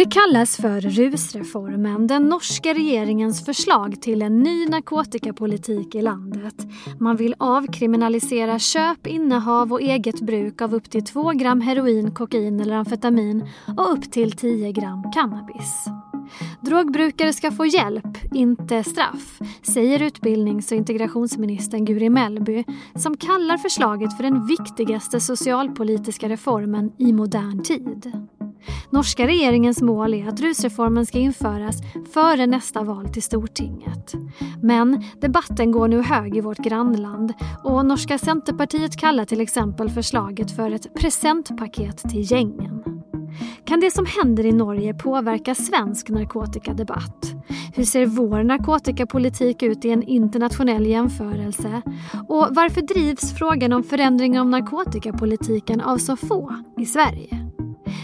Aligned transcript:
Det 0.00 0.06
kallas 0.06 0.56
för 0.56 0.80
rusreformen, 0.80 2.06
den 2.06 2.28
norska 2.28 2.74
regeringens 2.74 3.44
förslag 3.44 4.02
till 4.02 4.22
en 4.22 4.38
ny 4.38 4.66
narkotikapolitik 4.66 5.94
i 5.94 6.02
landet. 6.02 6.54
Man 6.98 7.16
vill 7.16 7.34
avkriminalisera 7.38 8.58
köp, 8.58 9.06
innehav 9.06 9.72
och 9.72 9.80
eget 9.80 10.20
bruk 10.20 10.62
av 10.62 10.74
upp 10.74 10.90
till 10.90 11.04
2 11.04 11.30
gram 11.30 11.60
heroin, 11.60 12.14
kokain 12.14 12.60
eller 12.60 12.74
amfetamin 12.74 13.48
och 13.78 13.92
upp 13.92 14.12
till 14.12 14.32
10 14.32 14.72
gram 14.72 15.12
cannabis. 15.14 15.86
Drogbrukare 16.60 17.32
ska 17.32 17.50
få 17.50 17.66
hjälp, 17.66 18.34
inte 18.34 18.84
straff, 18.84 19.38
säger 19.62 20.02
utbildnings 20.02 20.72
och 20.72 20.78
integrationsministern 20.78 21.84
Guri 21.84 22.10
Mellby 22.10 22.64
som 22.94 23.16
kallar 23.16 23.58
förslaget 23.58 24.16
för 24.16 24.22
den 24.22 24.46
viktigaste 24.46 25.20
socialpolitiska 25.20 26.28
reformen 26.28 26.92
i 26.98 27.12
modern 27.12 27.62
tid. 27.62 28.12
Norska 28.90 29.26
regeringens 29.26 29.82
mål 29.82 30.14
är 30.14 30.28
att 30.28 30.40
rusreformen 30.40 31.06
ska 31.06 31.18
införas 31.18 31.76
före 32.12 32.46
nästa 32.46 32.82
val 32.82 33.08
till 33.08 33.22
Stortinget. 33.22 34.12
Men 34.62 35.04
debatten 35.20 35.72
går 35.72 35.88
nu 35.88 36.02
hög 36.02 36.36
i 36.36 36.40
vårt 36.40 36.58
grannland 36.58 37.32
och 37.64 37.86
norska 37.86 38.18
Centerpartiet 38.18 38.96
kallar 38.96 39.24
till 39.24 39.40
exempel 39.40 39.90
förslaget 39.90 40.56
för 40.56 40.70
ett 40.70 40.94
presentpaket 40.94 41.98
till 41.98 42.32
gängen. 42.32 42.82
Kan 43.64 43.80
det 43.80 43.90
som 43.90 44.06
händer 44.06 44.46
i 44.46 44.52
Norge 44.52 44.94
påverka 44.94 45.54
svensk 45.54 46.08
narkotikadebatt? 46.08 47.26
Hur 47.74 47.84
ser 47.84 48.06
vår 48.06 48.42
narkotikapolitik 48.42 49.62
ut 49.62 49.84
i 49.84 49.90
en 49.90 50.02
internationell 50.02 50.86
jämförelse? 50.86 51.82
Och 52.28 52.48
varför 52.50 52.80
drivs 52.80 53.38
frågan 53.38 53.72
om 53.72 53.82
förändring 53.82 54.40
av 54.40 54.46
narkotikapolitiken 54.46 55.80
av 55.80 55.98
så 55.98 56.16
få 56.16 56.54
i 56.78 56.86
Sverige? 56.86 57.39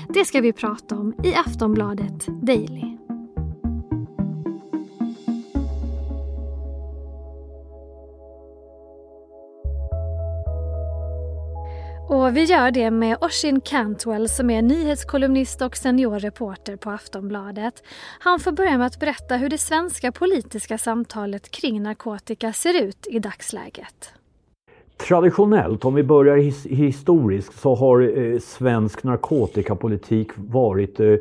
Det 0.09 0.25
ska 0.25 0.41
vi 0.41 0.53
prata 0.53 0.95
om 0.95 1.15
i 1.25 1.35
Aftonbladet 1.35 2.27
Daily. 2.27 2.97
Och 12.09 12.37
vi 12.37 12.45
gör 12.45 12.71
det 12.71 12.91
med 12.91 13.17
Oshin 13.21 13.61
Cantwell 13.61 14.29
som 14.29 14.51
är 14.51 14.63
nyhetskolumnist 14.63 15.63
och 15.63 15.77
seniorreporter 15.77 16.77
på 16.77 16.91
Aftonbladet. 16.91 17.83
Han 18.19 18.41
får 18.41 18.53
börja 18.53 18.79
med 18.79 18.87
att 18.87 19.01
berätta 19.01 19.37
hur 19.37 19.49
det 19.49 19.59
svenska 19.59 20.13
politiska 20.13 20.79
samtalet 20.79 21.51
kring 21.51 21.83
narkotika 21.83 22.53
ser 22.53 22.83
ut 22.83 23.07
i 23.11 23.19
dagsläget. 23.19 24.13
Traditionellt, 24.97 25.85
om 25.85 25.95
vi 25.95 26.03
börjar 26.03 26.37
his 26.37 26.67
historiskt, 26.67 27.61
så 27.61 27.75
har 27.75 28.19
eh, 28.19 28.39
svensk 28.39 29.05
narkotikapolitik 29.05 30.31
varit 30.37 31.01
eh, 31.01 31.15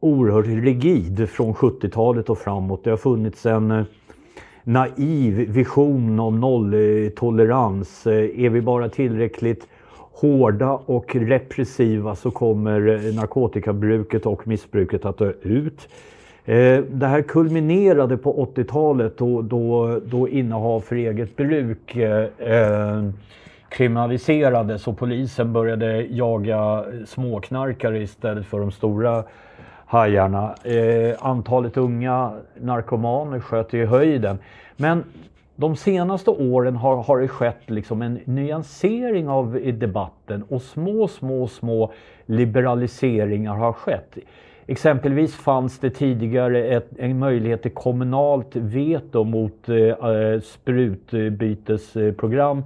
oerhört 0.00 0.46
rigid 0.46 1.28
från 1.28 1.54
70-talet 1.54 2.30
och 2.30 2.38
framåt. 2.38 2.84
Det 2.84 2.90
har 2.90 2.96
funnits 2.96 3.46
en 3.46 3.70
eh, 3.70 3.84
naiv 4.64 5.34
vision 5.34 6.20
om 6.20 6.40
nolltolerans. 6.40 8.06
Eh, 8.06 8.44
är 8.44 8.48
vi 8.48 8.60
bara 8.60 8.88
tillräckligt 8.88 9.68
hårda 10.12 10.70
och 10.70 11.16
repressiva 11.16 12.16
så 12.16 12.30
kommer 12.30 12.88
eh, 12.88 13.14
narkotikabruket 13.14 14.26
och 14.26 14.48
missbruket 14.48 15.04
att 15.04 15.18
dö 15.18 15.32
ut. 15.42 15.88
Eh, 16.44 16.78
det 16.78 17.06
här 17.06 17.22
kulminerade 17.22 18.16
på 18.16 18.46
80-talet 18.54 19.18
då, 19.18 19.42
då, 19.42 20.00
då 20.04 20.28
innehav 20.28 20.80
för 20.80 20.96
eget 20.96 21.36
bruk 21.36 21.96
eh, 21.96 22.26
eh, 22.38 23.02
kriminaliserades 23.68 24.86
och 24.86 24.98
polisen 24.98 25.52
började 25.52 26.02
jaga 26.02 26.84
småknarkare 27.06 28.02
istället 28.02 28.46
för 28.46 28.60
de 28.60 28.70
stora 28.72 29.24
hajarna. 29.86 30.54
Eh, 30.64 31.26
antalet 31.26 31.76
unga 31.76 32.32
narkomaner 32.60 33.40
sköt 33.40 33.74
i 33.74 33.84
höjden. 33.84 34.38
Men 34.76 35.04
de 35.56 35.76
senaste 35.76 36.30
åren 36.30 36.76
har, 36.76 37.02
har 37.02 37.20
det 37.20 37.28
skett 37.28 37.70
liksom 37.70 38.02
en 38.02 38.18
nyansering 38.24 39.28
av 39.28 39.60
debatten 39.72 40.42
och 40.42 40.62
små, 40.62 41.08
små, 41.08 41.46
små 41.46 41.92
liberaliseringar 42.26 43.54
har 43.54 43.72
skett. 43.72 44.18
Exempelvis 44.66 45.34
fanns 45.34 45.78
det 45.78 45.90
tidigare 45.90 46.64
ett, 46.64 46.88
en 46.98 47.18
möjlighet 47.18 47.62
till 47.62 47.70
kommunalt 47.70 48.56
veto 48.56 49.24
mot 49.24 49.68
eh, 49.68 49.76
eh 49.76 50.40
sprutbytesprogram. 50.40 52.62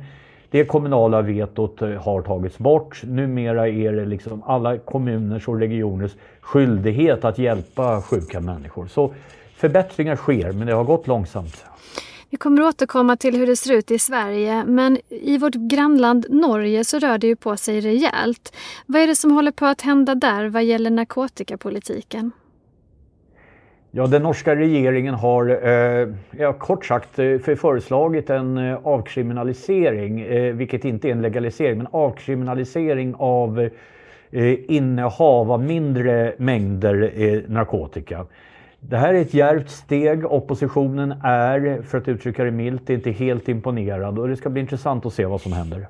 Det 0.50 0.64
kommunala 0.64 1.22
vetot 1.22 1.82
eh, 1.82 1.90
har 1.90 2.22
tagits 2.22 2.58
bort. 2.58 3.02
Numera 3.04 3.68
är 3.68 3.92
det 3.92 4.04
liksom 4.04 4.42
alla 4.46 4.78
kommuners 4.78 5.48
och 5.48 5.58
regioners 5.58 6.12
skyldighet 6.40 7.24
att 7.24 7.38
hjälpa 7.38 8.02
sjuka 8.02 8.40
människor. 8.40 8.86
Så 8.86 9.14
förbättringar 9.54 10.16
sker, 10.16 10.52
men 10.52 10.66
det 10.66 10.72
har 10.72 10.84
gått 10.84 11.06
långsamt. 11.06 11.64
Vi 12.30 12.36
kommer 12.36 12.62
återkomma 12.62 13.16
till 13.16 13.36
hur 13.36 13.46
det 13.46 13.56
ser 13.56 13.74
ut 13.74 13.90
i 13.90 13.98
Sverige 13.98 14.64
men 14.64 14.98
i 15.08 15.38
vårt 15.38 15.54
grannland 15.54 16.26
Norge 16.28 16.84
så 16.84 16.98
rör 16.98 17.18
det 17.18 17.26
ju 17.26 17.36
på 17.36 17.56
sig 17.56 17.80
rejält. 17.80 18.56
Vad 18.86 19.02
är 19.02 19.06
det 19.06 19.14
som 19.14 19.30
håller 19.30 19.52
på 19.52 19.66
att 19.66 19.80
hända 19.80 20.14
där 20.14 20.48
vad 20.48 20.64
gäller 20.64 20.90
narkotikapolitiken? 20.90 22.32
Ja, 23.90 24.06
den 24.06 24.22
norska 24.22 24.56
regeringen 24.56 25.14
har 25.14 25.68
eh, 25.68 26.08
ja, 26.38 26.52
kort 26.52 26.84
sagt 26.86 27.18
eh, 27.18 27.38
föreslagit 27.38 28.30
en 28.30 28.58
eh, 28.58 28.86
avkriminalisering, 28.86 30.20
eh, 30.20 30.54
vilket 30.54 30.84
inte 30.84 31.08
är 31.08 31.12
en 31.12 31.22
legalisering, 31.22 31.78
men 31.78 31.86
avkriminalisering 31.90 33.14
av 33.18 33.60
eh, 34.30 34.70
innehav 34.74 35.52
av 35.52 35.62
mindre 35.62 36.34
mängder 36.38 37.12
eh, 37.16 37.40
narkotika. 37.48 38.26
Det 38.80 38.96
här 38.96 39.14
är 39.14 39.20
ett 39.20 39.34
djärvt 39.34 39.70
steg. 39.70 40.24
Oppositionen 40.24 41.12
är, 41.12 41.82
för 41.82 41.98
att 41.98 42.08
uttrycka 42.08 42.44
det 42.44 42.50
milt, 42.50 42.90
inte 42.90 43.10
helt 43.10 43.48
imponerad 43.48 44.18
och 44.18 44.28
det 44.28 44.36
ska 44.36 44.50
bli 44.50 44.60
intressant 44.60 45.06
att 45.06 45.14
se 45.14 45.26
vad 45.26 45.40
som 45.40 45.52
händer. 45.52 45.88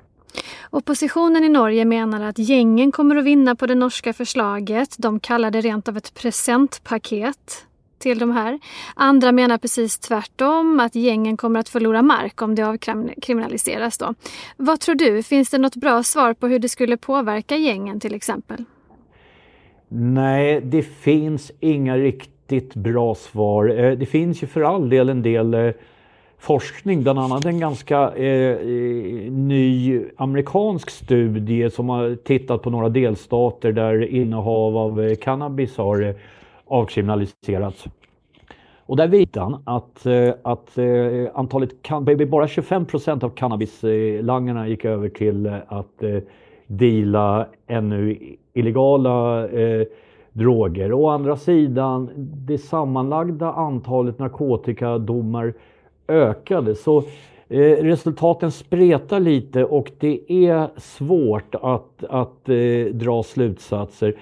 Oppositionen 0.69 1.43
i 1.43 1.49
Norge 1.49 1.85
menar 1.85 2.21
att 2.21 2.39
gängen 2.39 2.91
kommer 2.91 3.15
att 3.15 3.25
vinna 3.25 3.55
på 3.55 3.67
det 3.67 3.75
norska 3.75 4.13
förslaget. 4.13 4.95
De 4.97 5.19
kallar 5.19 5.51
det 5.51 5.61
rent 5.61 5.87
av 5.87 5.97
ett 5.97 6.13
presentpaket 6.13 7.65
till 7.99 8.19
de 8.19 8.31
här. 8.31 8.59
Andra 8.95 9.31
menar 9.31 9.57
precis 9.57 9.99
tvärtom, 9.99 10.79
att 10.79 10.95
gängen 10.95 11.37
kommer 11.37 11.59
att 11.59 11.69
förlora 11.69 12.01
mark 12.01 12.41
om 12.41 12.55
det 12.55 12.63
avkriminaliseras. 12.63 13.97
Då. 13.97 14.13
Vad 14.57 14.79
tror 14.79 14.95
du? 14.95 15.23
Finns 15.23 15.49
det 15.49 15.57
något 15.57 15.75
bra 15.75 16.03
svar 16.03 16.33
på 16.33 16.47
hur 16.47 16.59
det 16.59 16.69
skulle 16.69 16.97
påverka 16.97 17.55
gängen 17.55 17.99
till 17.99 18.15
exempel? 18.15 18.63
Nej, 19.89 20.61
det 20.61 20.83
finns 20.83 21.51
inga 21.59 21.97
riktigt 21.97 22.36
riktigt 22.51 22.75
bra 22.75 23.15
svar. 23.15 23.79
Eh, 23.79 23.91
det 23.91 24.05
finns 24.05 24.43
ju 24.43 24.47
för 24.47 24.61
all 24.61 24.89
del 24.89 25.09
en 25.09 25.21
del 25.21 25.53
eh, 25.53 25.71
forskning, 26.37 27.03
bland 27.03 27.19
annat 27.19 27.45
en 27.45 27.59
ganska 27.59 28.11
eh, 28.15 28.51
eh, 28.51 29.31
ny 29.31 30.01
amerikansk 30.17 30.89
studie 30.89 31.69
som 31.69 31.89
har 31.89 32.15
tittat 32.15 32.61
på 32.61 32.69
några 32.69 32.89
delstater 32.89 33.71
där 33.71 34.05
innehav 34.05 34.77
av 34.77 35.15
cannabis 35.15 35.77
har 35.77 36.15
avkriminaliserats. 36.67 37.85
Och 38.85 38.97
där 38.97 39.07
visar 39.07 39.41
han 39.41 39.61
att, 39.65 40.05
att 40.43 40.77
antalet, 41.33 41.71
bara 42.29 42.47
25 42.47 42.85
procent 42.85 43.23
av 43.23 43.29
cannabislangarna 43.29 44.67
gick 44.67 44.85
över 44.85 45.09
till 45.09 45.47
att 45.67 46.03
deala 46.67 47.47
ännu 47.67 48.17
illegala 48.53 49.47
droger. 50.37 50.93
Å 50.93 51.07
andra 51.09 51.35
sidan, 51.35 52.09
det 52.47 52.57
sammanlagda 52.57 53.51
antalet 53.53 54.19
narkotikadomar 54.19 55.53
ökade. 56.07 56.75
Så 56.75 56.97
eh, 57.47 57.83
resultaten 57.83 58.51
spretar 58.51 59.19
lite 59.19 59.65
och 59.65 59.91
det 59.99 60.31
är 60.31 60.67
svårt 60.77 61.55
att, 61.55 62.03
att 62.09 62.49
eh, 62.49 62.93
dra 62.93 63.23
slutsatser. 63.23 64.15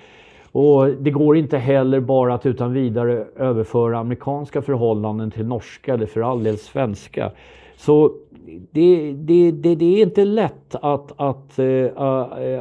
Och 0.51 0.87
det 0.89 1.11
går 1.11 1.37
inte 1.37 1.57
heller 1.57 1.99
bara 1.99 2.33
att 2.33 2.45
utan 2.45 2.73
vidare 2.73 3.25
överföra 3.35 3.97
amerikanska 3.97 4.61
förhållanden 4.61 5.31
till 5.31 5.45
norska 5.45 5.93
eller 5.93 6.05
för 6.05 6.21
all 6.21 6.43
del 6.43 6.57
svenska. 6.57 7.31
Så 7.77 8.11
det, 8.45 9.13
det, 9.13 9.51
det, 9.51 9.75
det, 9.75 9.85
är 9.85 10.03
inte 10.03 10.25
lätt 10.25 10.75
att, 10.75 11.11
att, 11.17 11.59
eh, 11.59 11.87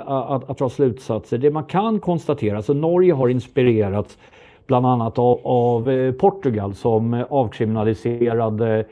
att, 0.06 0.50
att, 0.50 0.58
dra 0.58 0.68
slutsatser. 0.68 1.38
Det 1.38 1.50
man 1.50 1.64
kan 1.64 2.00
konstatera, 2.00 2.62
så 2.62 2.74
Norge 2.74 3.12
har 3.12 3.28
inspirerats 3.28 4.18
bland 4.66 4.86
annat 4.86 5.18
av, 5.18 5.40
av 5.44 5.90
eh, 5.90 6.12
Portugal 6.12 6.74
som 6.74 7.24
avkriminaliserade 7.30 8.84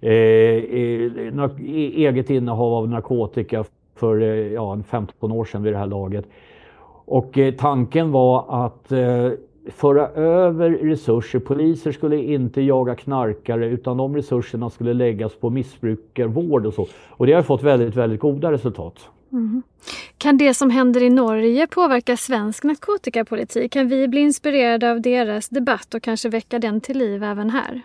eh, 0.00 0.10
eh 0.10 0.64
e, 1.66 1.92
eget 2.06 2.30
innehav 2.30 2.74
av 2.74 2.88
narkotika 2.88 3.64
för 3.94 4.16
ja, 4.52 4.78
15 4.88 5.32
år 5.32 5.44
sedan 5.44 5.62
vid 5.62 5.72
det 5.72 5.78
här 5.78 5.86
laget. 5.86 6.24
Och 7.08 7.38
tanken 7.58 8.12
var 8.12 8.64
att 8.66 8.92
föra 9.68 10.08
över 10.08 10.70
resurser. 10.70 11.38
Poliser 11.38 11.92
skulle 11.92 12.22
inte 12.22 12.60
jaga 12.60 12.94
knarkare 12.94 13.66
utan 13.66 13.96
de 13.96 14.16
resurserna 14.16 14.70
skulle 14.70 14.92
läggas 14.92 15.34
på 15.34 15.50
missbrukarvård 15.50 16.66
och 16.66 16.74
så. 16.74 16.86
Och 17.08 17.26
det 17.26 17.32
har 17.32 17.42
fått 17.42 17.62
väldigt, 17.62 17.96
väldigt 17.96 18.20
goda 18.20 18.52
resultat. 18.52 19.08
Mm. 19.32 19.62
Kan 20.18 20.38
det 20.38 20.54
som 20.54 20.70
händer 20.70 21.02
i 21.02 21.10
Norge 21.10 21.66
påverka 21.66 22.16
svensk 22.16 22.64
narkotikapolitik? 22.64 23.72
Kan 23.72 23.88
vi 23.88 24.08
bli 24.08 24.20
inspirerade 24.20 24.90
av 24.90 25.00
deras 25.00 25.48
debatt 25.48 25.94
och 25.94 26.02
kanske 26.02 26.28
väcka 26.28 26.58
den 26.58 26.80
till 26.80 26.98
liv 26.98 27.22
även 27.22 27.50
här? 27.50 27.82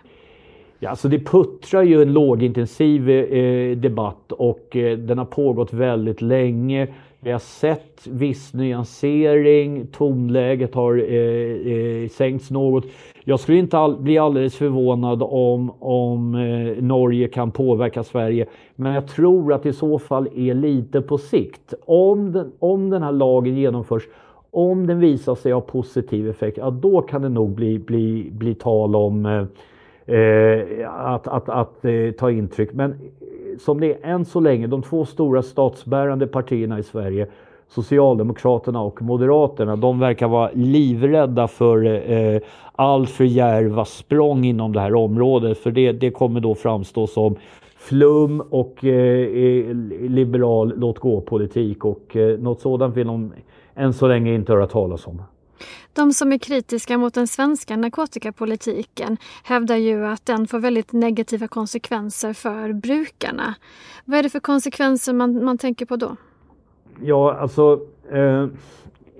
Ja, 0.78 0.90
alltså 0.90 1.08
det 1.08 1.18
puttrar 1.18 1.82
ju 1.82 2.02
en 2.02 2.12
lågintensiv 2.12 3.10
eh, 3.10 3.76
debatt 3.76 4.32
och 4.32 4.76
eh, 4.76 4.98
den 4.98 5.18
har 5.18 5.24
pågått 5.24 5.72
väldigt 5.72 6.22
länge. 6.22 6.88
Vi 7.24 7.30
har 7.30 7.38
sett 7.38 8.06
viss 8.06 8.54
nyansering, 8.54 9.86
tonläget 9.86 10.74
har 10.74 10.96
eh, 10.96 11.72
eh, 11.72 12.08
sänkts 12.08 12.50
något. 12.50 12.84
Jag 13.24 13.40
skulle 13.40 13.58
inte 13.58 13.78
all, 13.78 13.96
bli 14.00 14.18
alldeles 14.18 14.56
förvånad 14.56 15.22
om, 15.22 15.70
om 15.78 16.34
eh, 16.34 16.82
Norge 16.82 17.28
kan 17.28 17.50
påverka 17.50 18.02
Sverige. 18.02 18.46
Men 18.76 18.94
jag 18.94 19.08
tror 19.08 19.52
att 19.52 19.62
det 19.62 19.68
i 19.68 19.72
så 19.72 19.98
fall 19.98 20.28
är 20.36 20.54
lite 20.54 21.00
på 21.00 21.18
sikt. 21.18 21.74
Om 21.84 22.32
den, 22.32 22.52
om 22.58 22.90
den 22.90 23.02
här 23.02 23.12
lagen 23.12 23.56
genomförs, 23.56 24.02
om 24.50 24.86
den 24.86 25.00
visar 25.00 25.34
sig 25.34 25.52
ha 25.52 25.60
positiv 25.60 26.28
effekt, 26.28 26.58
ja, 26.58 26.70
då 26.70 27.02
kan 27.02 27.22
det 27.22 27.28
nog 27.28 27.50
bli, 27.50 27.78
bli, 27.78 28.30
bli 28.32 28.54
tal 28.54 28.96
om 28.96 29.26
eh, 29.26 30.16
eh 30.16 30.90
att, 30.90 31.28
att, 31.28 31.48
att 31.48 31.84
eh, 31.84 32.10
ta 32.18 32.30
intryck. 32.30 32.72
Men 32.72 32.94
som 33.58 33.80
det 33.80 33.92
är 33.92 33.98
än 34.02 34.24
så 34.24 34.40
länge, 34.40 34.66
de 34.66 34.82
två 34.82 35.04
stora 35.04 35.42
statsbärande 35.42 36.26
partierna 36.26 36.78
i 36.78 36.82
Sverige, 36.82 37.26
Socialdemokraterna 37.68 38.80
och 38.80 39.02
Moderaterna, 39.02 39.76
de 39.76 39.98
verkar 39.98 40.28
vara 40.28 40.50
livrädda 40.54 41.48
för 41.48 42.10
eh, 42.10 42.40
allt 42.72 43.10
för 43.10 43.24
djärva 43.24 43.84
språng 43.84 44.44
inom 44.44 44.72
det 44.72 44.80
här 44.80 44.94
området. 44.94 45.58
För 45.58 45.70
det, 45.70 45.92
det 45.92 46.10
kommer 46.10 46.40
då 46.40 46.54
framstå 46.54 47.06
som 47.06 47.36
flum 47.76 48.40
och 48.40 48.84
eh, 48.84 49.26
eh, 49.26 49.76
liberal 50.08 50.72
låt-gå-politik 50.76 51.84
och 51.84 52.16
eh, 52.16 52.38
något 52.38 52.60
sådant 52.60 52.96
vill 52.96 53.06
de 53.06 53.32
än 53.74 53.92
så 53.92 54.08
länge 54.08 54.34
inte 54.34 54.52
höra 54.52 54.66
talas 54.66 55.06
om. 55.06 55.22
De 55.94 56.12
som 56.12 56.32
är 56.32 56.38
kritiska 56.38 56.98
mot 56.98 57.14
den 57.14 57.26
svenska 57.26 57.76
narkotikapolitiken 57.76 59.16
hävdar 59.44 59.76
ju 59.76 60.06
att 60.06 60.26
den 60.26 60.46
får 60.46 60.58
väldigt 60.58 60.92
negativa 60.92 61.48
konsekvenser 61.48 62.32
för 62.32 62.72
brukarna. 62.72 63.54
Vad 64.04 64.18
är 64.18 64.22
det 64.22 64.30
för 64.30 64.40
konsekvenser 64.40 65.12
man, 65.12 65.44
man 65.44 65.58
tänker 65.58 65.86
på 65.86 65.96
då? 65.96 66.16
Ja, 67.02 67.34
alltså 67.34 67.80
eh, 68.12 68.46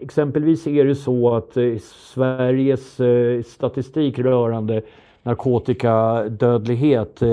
exempelvis 0.01 0.67
är 0.67 0.85
det 0.85 0.95
så 0.95 1.35
att 1.35 1.57
eh, 1.57 1.79
Sveriges 2.15 3.01
eh, 3.01 3.43
statistik 3.43 4.19
rörande 4.19 4.83
narkotikadödlighet, 5.23 7.23
eh, 7.23 7.29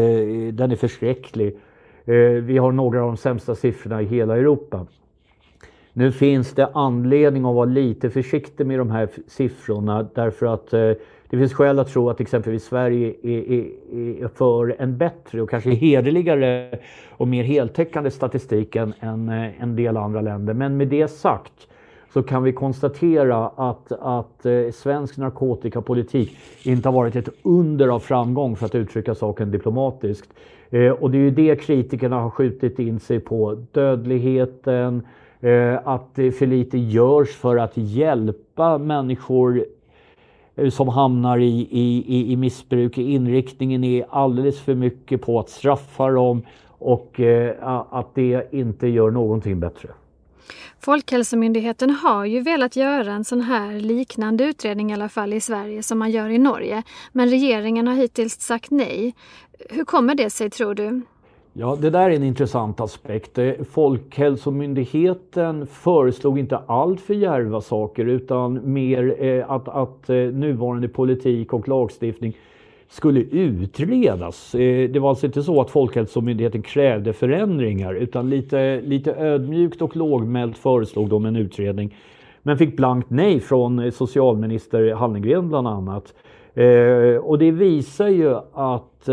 den 0.54 0.72
är 0.72 0.76
förskräcklig. 0.76 1.58
Eh, 2.06 2.44
vi 2.44 2.58
har 2.58 2.72
några 2.72 3.02
av 3.02 3.08
de 3.08 3.18
sämsta 3.18 3.56
siffrorna 3.56 4.02
i 4.02 4.06
hela 4.06 4.38
Europa. 4.38 4.88
Nu 5.94 6.12
finns 6.12 6.54
det 6.54 6.70
anledning 6.74 7.46
att 7.46 7.56
vara 7.56 7.66
lite 7.66 8.10
försiktig 8.10 8.66
med 8.66 8.80
de 8.80 8.92
här 8.92 9.10
siffrorna 9.28 10.08
därför 10.16 10.46
att 10.46 10.74
eh, 10.74 10.92
det 11.30 11.38
finns 11.38 11.54
skäl 11.54 11.80
att 11.80 11.88
tro 11.88 12.10
att 12.10 12.22
exempelvis 12.22 12.64
Sverige 12.64 13.14
är, 13.24 13.52
är, 13.52 13.66
är 14.24 14.28
för 14.28 14.76
en 14.80 14.98
bättre 14.98 15.42
och 15.42 15.50
kanske 15.50 15.70
hederligare 15.70 16.80
och 17.10 17.28
mer 17.28 17.44
heltäckande 17.44 18.12
statistik 18.12 18.76
än, 18.76 18.94
än 19.00 19.30
eh, 19.30 19.62
en 19.64 19.76
del 19.76 19.98
andra 19.98 20.22
länder. 20.22 20.54
Men 20.54 20.78
med 20.78 20.88
det 20.88 21.08
sagt 21.08 21.68
så 22.14 22.24
kan 22.24 22.44
vi 22.44 22.54
konstatera 22.54 23.48
att, 23.48 23.92
att 23.92 24.46
eh, 24.46 24.72
svensk 24.74 25.18
narkotikapolitik 25.18 26.38
inte 26.64 26.88
har 26.88 26.94
varit 26.94 27.16
ett 27.16 27.30
under 27.44 27.88
av 27.88 28.00
framgång 28.00 28.56
för 28.56 28.66
att 28.66 28.76
uttrycka 28.76 29.16
saken 29.16 29.52
diplomatiskt. 29.52 30.34
Eh, 30.70 30.92
och 30.92 31.12
det 31.12 31.18
är 31.18 31.22
ju 31.22 31.32
det 31.32 31.56
kritikerna 31.56 32.16
har 32.20 32.30
skjutit 32.30 32.80
in 32.80 33.00
sig 33.00 33.20
på. 33.20 33.66
Dödligheten, 33.72 34.96
Eh, 34.96 35.04
Eh, 35.42 35.88
att 35.88 36.10
för 36.16 36.46
lite 36.46 36.78
görs 36.78 37.36
för 37.36 37.58
att 37.58 37.72
hjälpa 37.76 38.78
människor 38.78 39.66
eh, 40.56 40.70
som 40.70 40.88
hamnar 40.88 41.40
i, 41.40 41.68
i, 41.72 42.32
i 42.32 42.36
missbruk. 42.36 42.98
Inriktningen 42.98 43.84
är 43.84 44.06
alldeles 44.10 44.60
för 44.60 44.76
mycket 44.76 45.22
på 45.22 45.40
att 45.40 45.50
straffa 45.50 46.10
dem 46.10 46.42
och 46.68 47.20
eh, 47.20 47.56
att 47.90 48.16
det 48.16 48.54
inte 48.54 48.88
gör 48.88 49.12
någonting 49.12 49.60
bättre. 49.60 49.90
Folkhälsomyndigheten 50.80 51.90
har 51.90 52.26
ju 52.26 52.40
velat 52.40 52.76
göra 52.76 53.12
en 53.14 53.26
sån 53.26 53.42
här 53.42 53.72
liknande 53.72 54.44
utredning 54.44 54.92
i 54.92 54.94
alla 54.94 55.10
fall 55.10 55.34
i 55.34 55.42
Sverige 55.42 55.84
som 55.84 56.00
man 56.00 56.12
gör 56.12 56.30
i 56.30 56.38
Norge. 56.38 56.84
Men 57.12 57.30
regeringen 57.30 57.88
har 57.88 57.96
hittills 57.96 58.34
sagt 58.34 58.72
nej. 58.72 59.16
Hur 59.70 59.86
kommer 59.86 60.16
det 60.16 60.30
sig 60.30 60.50
tror 60.50 60.74
du? 60.74 61.02
Ja, 61.62 61.78
det 61.82 61.90
där 61.90 62.10
är 62.10 62.16
en 62.16 62.24
intressant 62.24 62.82
aspekt. 62.82 63.38
Eh, 63.38 63.52
Folkhälsomyndigheten 63.72 65.68
föreslog 65.68 66.40
inte 66.40 66.58
allt 66.58 67.02
för 67.02 67.14
djärva 67.14 67.62
saker 67.62 68.06
utan 68.06 68.74
mer 68.74 69.16
eh, 69.24 69.52
att, 69.52 69.68
att 69.68 70.10
eh, 70.10 70.16
nuvarande 70.16 70.88
politik 70.88 71.54
och 71.54 71.68
lagstiftning 71.68 72.38
skulle 72.90 73.20
utredas. 73.22 74.52
Det 74.92 75.00
var 75.00 75.10
alltså 75.10 75.26
inte 75.26 75.44
så 75.44 75.62
att 75.62 75.72
Folkhälsomyndigheten 75.72 76.62
krävde 76.62 77.14
förändringar 77.14 77.94
utan 77.94 78.30
lite, 78.30 78.82
lite 78.82 79.14
ödmjukt 79.14 79.82
och 79.82 79.96
lågmält 79.96 80.58
föreslog 80.58 81.10
de 81.10 81.26
en 81.26 81.36
utredning. 81.36 81.96
Men 82.42 82.58
fick 82.58 82.78
blankt 82.78 83.10
nej 83.10 83.40
från 83.40 83.92
socialminister 83.92 84.94
Hallengren 84.94 85.50
bland 85.50 85.68
annat. 85.68 86.14
Och 87.22 87.40
det 87.40 87.52
visar 87.52 88.08
ju 88.08 88.36
att 88.54 89.10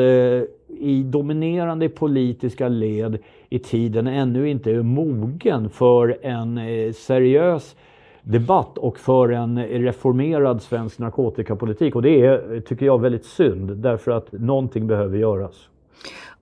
i 0.81 1.03
dominerande 1.03 1.89
politiska 1.89 2.69
led 2.69 3.19
i 3.49 3.59
tiden 3.59 4.07
ännu 4.07 4.49
inte 4.49 4.71
är 4.71 4.83
mogen 4.83 5.71
för 5.71 6.19
en 6.23 6.59
eh, 6.59 6.93
seriös 6.93 7.77
debatt 8.23 8.79
och 8.79 8.99
för 8.99 9.29
en 9.29 9.67
reformerad 9.67 10.63
svensk 10.63 10.99
narkotikapolitik. 10.99 11.97
Och 11.97 12.03
det 12.03 12.27
är, 12.27 12.61
tycker 12.61 12.87
jag, 12.87 13.01
väldigt 13.01 13.25
synd 13.25 13.77
därför 13.77 14.11
att 14.11 14.33
någonting 14.33 14.87
behöver 14.87 15.19
göras. 15.19 15.69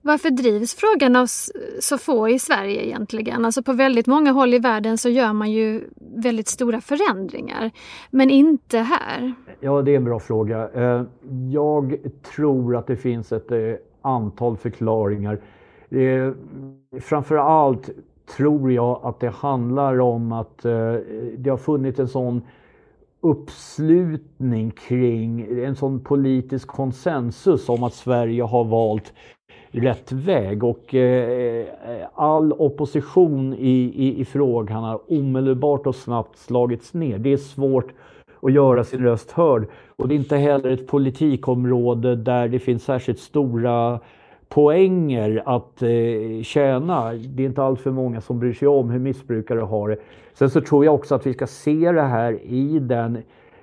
Varför 0.01 0.29
drivs 0.29 0.75
frågan 0.75 1.15
av 1.15 1.25
så 1.79 1.97
få 1.97 2.29
i 2.29 2.39
Sverige 2.39 2.85
egentligen? 2.85 3.45
Alltså 3.45 3.63
på 3.63 3.73
väldigt 3.73 4.07
många 4.07 4.31
håll 4.31 4.53
i 4.53 4.59
världen 4.59 4.97
så 4.97 5.09
gör 5.09 5.33
man 5.33 5.51
ju 5.51 5.81
väldigt 6.15 6.47
stora 6.47 6.81
förändringar, 6.81 7.71
men 8.11 8.29
inte 8.29 8.77
här. 8.79 9.33
Ja, 9.59 9.81
det 9.81 9.91
är 9.91 9.95
en 9.95 10.03
bra 10.03 10.19
fråga. 10.19 10.69
Eh, 10.73 11.03
jag 11.51 11.97
tror 12.35 12.75
att 12.75 12.87
det 12.87 12.97
finns 12.97 13.31
ett 13.31 13.51
eh, 13.51 13.57
antal 14.05 14.57
förklaringar. 14.57 15.39
Eh, 15.89 16.31
framför 17.01 17.35
allt 17.35 17.89
tror 18.37 18.71
jag 18.71 18.99
att 19.03 19.19
det 19.19 19.29
handlar 19.29 19.99
om 19.99 20.31
att 20.31 20.65
eh, 20.65 20.93
det 21.37 21.49
har 21.49 21.57
funnits 21.57 21.99
en 21.99 22.07
sån 22.07 22.41
uppslutning 23.21 24.71
kring 24.71 25.47
en 25.65 25.75
sån 25.75 25.99
politisk 25.99 26.67
konsensus 26.67 27.69
om 27.69 27.83
att 27.83 27.93
Sverige 27.93 28.43
har 28.43 28.63
valt 28.63 29.13
rätt 29.71 30.11
väg 30.11 30.63
och 30.63 30.95
eh, 30.95 31.65
all 32.13 32.53
opposition 32.53 33.53
i, 33.53 33.93
i, 33.95 34.19
i, 34.19 34.25
frågan 34.25 34.83
har 34.83 35.11
omedelbart 35.11 35.87
och 35.87 35.95
snabbt 35.95 36.37
slagits 36.37 36.93
ner. 36.93 37.17
Det 37.17 37.33
är 37.33 37.37
svårt 37.37 37.93
och 38.45 38.51
göra 38.51 38.83
sin 38.83 39.03
röst 39.03 39.31
hörd 39.31 39.67
och 39.95 40.07
det 40.07 40.15
är 40.15 40.17
inte 40.17 40.37
heller 40.37 40.69
ett 40.69 40.87
politikområde 40.87 42.15
där 42.15 42.47
det 42.47 42.59
finns 42.59 42.83
särskilt 42.83 43.19
stora 43.19 43.99
poänger 44.49 45.43
att 45.45 45.81
eh, 45.81 46.43
tjäna. 46.43 47.13
Det 47.13 47.43
är 47.43 47.47
inte 47.47 47.63
allt 47.63 47.81
för 47.81 47.91
många 47.91 48.21
som 48.21 48.39
bryr 48.39 48.53
sig 48.53 48.67
om 48.67 48.89
hur 48.89 48.99
missbrukare 48.99 49.59
har 49.59 49.89
det. 49.89 49.97
Sen 50.33 50.49
så 50.49 50.61
tror 50.61 50.85
jag 50.85 50.95
också 50.95 51.15
att 51.15 51.27
vi 51.27 51.33
ska 51.33 51.47
se 51.47 51.91
det 51.91 52.01
här 52.01 52.39
i 52.43 52.79
den 52.79 53.15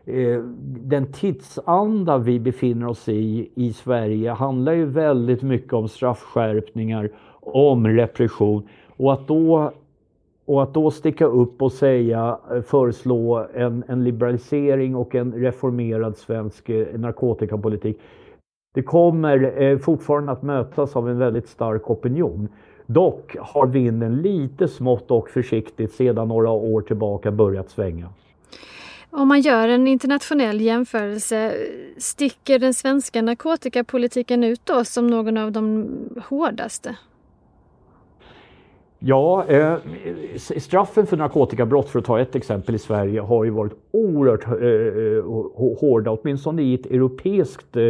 eh, 0.04 0.38
den 0.80 1.12
tidsanda 1.12 2.18
vi 2.18 2.40
befinner 2.40 2.86
oss 2.86 3.08
i 3.08 3.50
i 3.54 3.72
Sverige 3.72 4.30
handlar 4.30 4.72
ju 4.72 4.84
väldigt 4.84 5.42
mycket 5.42 5.72
om 5.72 5.88
straffskärpningar, 5.88 7.10
om 7.40 7.86
repression 7.86 8.68
och 8.96 9.12
att 9.12 9.28
då 9.28 9.72
och 10.46 10.62
att 10.62 10.74
då 10.74 10.90
sticka 10.90 11.24
upp 11.24 11.62
och 11.62 11.72
säga, 11.72 12.38
eh, 12.50 12.62
föreslå 12.62 13.46
en, 13.54 13.84
en 13.88 14.04
liberalisering 14.04 14.96
och 14.96 15.14
en 15.14 15.32
reformerad 15.32 16.16
svensk 16.16 16.68
eh, 16.68 16.98
narkotikapolitik. 16.98 18.00
Det 18.74 18.82
kommer 18.82 19.62
eh, 19.62 19.78
fortfarande 19.78 20.32
att 20.32 20.42
mötas 20.42 20.96
av 20.96 21.10
en 21.10 21.18
väldigt 21.18 21.48
stark 21.48 21.90
opinion. 21.90 22.48
Dock 22.86 23.36
har 23.40 23.66
vinden 23.66 24.22
lite 24.22 24.68
smått 24.68 25.10
och 25.10 25.30
försiktigt 25.30 25.92
sedan 25.92 26.28
några 26.28 26.50
år 26.50 26.80
tillbaka 26.80 27.30
börjat 27.30 27.70
svänga. 27.70 28.08
Om 29.10 29.28
man 29.28 29.40
gör 29.40 29.68
en 29.68 29.88
internationell 29.88 30.60
jämförelse, 30.60 31.54
sticker 31.98 32.58
den 32.58 32.74
svenska 32.74 33.22
narkotikapolitiken 33.22 34.44
ut 34.44 34.60
då 34.64 34.84
som 34.84 35.06
någon 35.06 35.36
av 35.36 35.52
de 35.52 35.88
hårdaste? 36.28 36.96
Ja, 39.04 39.44
eh, 39.48 39.76
straffen 40.36 41.06
för 41.06 41.16
narkotikabrott, 41.16 41.88
för 41.88 41.98
att 41.98 42.04
ta 42.04 42.20
ett 42.20 42.36
exempel 42.36 42.74
i 42.74 42.78
Sverige, 42.78 43.20
har 43.20 43.44
ju 43.44 43.50
varit 43.50 43.72
oerhört 43.90 44.46
eh, 44.46 44.52
eh 44.52 45.80
hårda, 45.80 46.10
åtminstone 46.10 46.62
i 46.62 46.74
ett 46.74 46.86
europeiskt 46.86 47.76
eh, 47.76 47.82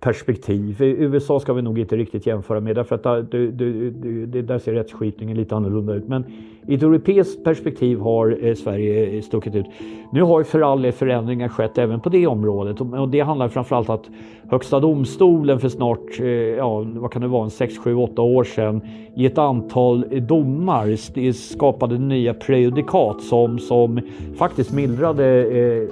perspektiv. 0.00 0.76
USA 0.80 1.40
ska 1.40 1.52
vi 1.52 1.62
nog 1.62 1.78
inte 1.78 1.96
riktigt 1.96 2.26
jämföra 2.26 2.60
med 2.60 2.76
därför 2.76 2.94
att 2.94 3.02
där, 3.02 3.26
du, 3.30 3.50
du, 3.50 3.90
det, 4.26 4.42
där 4.42 4.58
ser 4.58 4.72
rättsskipningen 4.72 5.36
lite 5.36 5.56
annorlunda 5.56 5.94
ut. 5.94 6.08
Men 6.08 6.24
i 6.66 6.74
ett 6.74 6.82
europeiskt 6.82 7.44
perspektiv 7.44 8.00
har 8.00 8.38
eh, 8.42 8.54
Sverige 8.54 9.16
eh, 9.16 9.22
stuckit 9.22 9.54
ut. 9.54 9.66
Nu 10.12 10.22
har 10.22 10.40
ju 10.40 10.44
för 10.44 10.60
all 10.60 10.82
del 10.82 10.92
förändringar 10.92 11.48
skett 11.48 11.78
även 11.78 12.00
på 12.00 12.08
det 12.08 12.26
området 12.26 12.80
och 12.80 13.08
det 13.08 13.20
handlar 13.20 13.48
framförallt 13.48 13.88
om 13.88 13.94
att 13.94 14.10
Högsta 14.50 14.80
domstolen 14.80 15.60
för 15.60 15.68
snart, 15.68 16.20
eh, 16.20 16.26
ja 16.26 16.86
vad 16.94 17.12
kan 17.12 17.22
det 17.22 17.28
vara, 17.28 17.44
en 17.44 17.50
6, 17.50 17.78
7, 17.78 17.94
8 17.94 18.22
år 18.22 18.44
sedan 18.44 18.80
i 19.14 19.26
ett 19.26 19.38
antal 19.38 20.04
domar 20.26 20.96
skapade 21.32 21.98
nya 21.98 22.34
prejudikat 22.34 23.22
som, 23.22 23.58
som 23.58 24.00
faktiskt 24.36 24.72
mildrade 24.72 25.44
eh, 25.44 25.88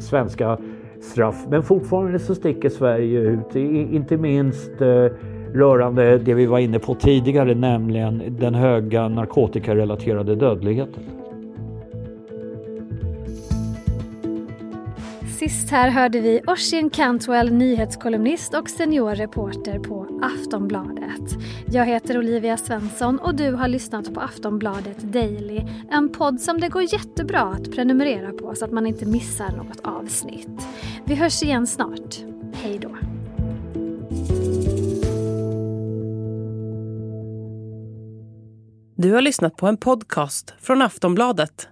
svenska 0.00 0.58
straff. 1.02 1.46
Men 1.48 1.62
fortfarande 1.62 2.18
så 2.18 2.34
sticker 2.34 2.68
Sverige 2.68 3.20
ut, 3.20 3.56
inte 3.56 4.16
minst 4.16 4.80
eh, 4.80 5.06
rörande 5.54 6.18
det 6.18 6.34
vi 6.34 6.46
var 6.46 6.58
inne 6.58 6.78
på 6.78 6.94
tidigare, 6.94 7.54
nämligen 7.54 8.36
den 8.40 8.54
höga 8.54 9.08
narkotikarelaterade 9.08 10.34
dödligheten. 10.34 11.21
Sist 15.38 15.70
här 15.70 15.88
hörde 15.88 16.20
vi 16.20 16.40
Oisin 16.46 16.90
Cantwell, 16.90 17.52
nyhetskolumnist 17.52 18.54
och 18.54 18.70
seniorreporter 18.70 19.78
på 19.78 20.20
Aftonbladet. 20.22 21.36
Jag 21.66 21.86
heter 21.86 22.18
Olivia 22.18 22.56
Svensson 22.56 23.18
och 23.18 23.34
du 23.34 23.52
har 23.52 23.68
lyssnat 23.68 24.14
på 24.14 24.20
Aftonbladet 24.20 24.98
Daily. 24.98 25.60
En 25.90 26.12
podd 26.12 26.40
som 26.40 26.60
det 26.60 26.68
går 26.68 26.82
jättebra 26.82 27.40
att 27.40 27.72
prenumerera 27.72 28.32
på 28.32 28.54
så 28.54 28.64
att 28.64 28.72
man 28.72 28.86
inte 28.86 29.06
missar 29.06 29.56
något 29.56 29.80
avsnitt. 29.84 30.66
Vi 31.04 31.14
hörs 31.14 31.42
igen 31.42 31.66
snart. 31.66 32.16
Hej 32.54 32.78
då. 32.78 32.96
Du 38.96 39.12
har 39.12 39.20
lyssnat 39.20 39.56
på 39.56 39.66
en 39.66 39.76
podcast 39.76 40.54
från 40.60 40.82
Aftonbladet. 40.82 41.71